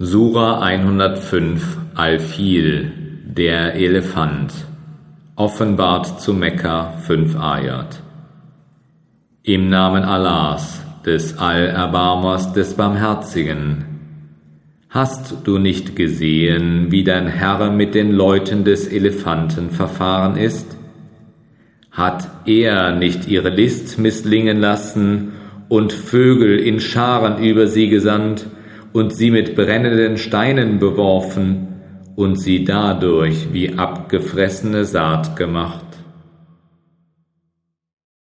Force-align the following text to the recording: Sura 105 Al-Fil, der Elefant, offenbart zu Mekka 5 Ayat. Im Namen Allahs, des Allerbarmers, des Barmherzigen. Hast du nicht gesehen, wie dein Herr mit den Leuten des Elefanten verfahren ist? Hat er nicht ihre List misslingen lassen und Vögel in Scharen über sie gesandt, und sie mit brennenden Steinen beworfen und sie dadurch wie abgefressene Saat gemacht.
Sura 0.00 0.60
105 0.60 1.76
Al-Fil, 1.96 2.92
der 3.24 3.74
Elefant, 3.74 4.52
offenbart 5.34 6.20
zu 6.20 6.32
Mekka 6.34 6.92
5 7.04 7.34
Ayat. 7.34 8.00
Im 9.42 9.68
Namen 9.68 10.04
Allahs, 10.04 10.84
des 11.04 11.36
Allerbarmers, 11.36 12.52
des 12.52 12.74
Barmherzigen. 12.74 13.86
Hast 14.88 15.34
du 15.42 15.58
nicht 15.58 15.96
gesehen, 15.96 16.92
wie 16.92 17.02
dein 17.02 17.26
Herr 17.26 17.68
mit 17.68 17.96
den 17.96 18.12
Leuten 18.12 18.62
des 18.62 18.86
Elefanten 18.86 19.70
verfahren 19.70 20.36
ist? 20.36 20.76
Hat 21.90 22.30
er 22.46 22.92
nicht 22.94 23.26
ihre 23.26 23.50
List 23.50 23.98
misslingen 23.98 24.60
lassen 24.60 25.32
und 25.68 25.92
Vögel 25.92 26.60
in 26.60 26.78
Scharen 26.78 27.42
über 27.42 27.66
sie 27.66 27.88
gesandt, 27.88 28.46
und 28.92 29.14
sie 29.14 29.30
mit 29.30 29.54
brennenden 29.54 30.16
Steinen 30.16 30.78
beworfen 30.78 31.68
und 32.16 32.40
sie 32.40 32.64
dadurch 32.64 33.52
wie 33.52 33.78
abgefressene 33.78 34.84
Saat 34.84 35.36
gemacht. 35.36 35.87